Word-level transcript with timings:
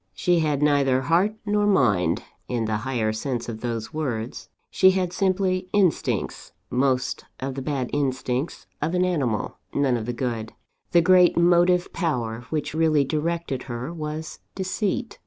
"She 0.15 0.39
had 0.39 0.63
neither 0.63 1.01
heart 1.01 1.35
nor 1.45 1.67
mind, 1.67 2.23
in 2.47 2.65
the 2.65 2.77
higher 2.77 3.13
sense 3.13 3.47
of 3.47 3.61
those 3.61 3.93
words. 3.93 4.49
She 4.71 4.89
had 4.89 5.13
simply 5.13 5.69
instincts 5.73 6.53
most 6.71 7.25
of 7.39 7.53
the 7.53 7.61
bad 7.61 7.91
instincts 7.93 8.65
of 8.81 8.95
an 8.95 9.05
animal; 9.05 9.59
none 9.75 9.97
of 9.97 10.07
the 10.07 10.11
good. 10.13 10.53
The 10.91 11.03
great 11.03 11.37
motive 11.37 11.93
power 11.93 12.47
which 12.49 12.73
really 12.73 13.03
directed 13.05 13.65
her, 13.69 13.93
was 13.93 14.39
Deceit. 14.55 15.19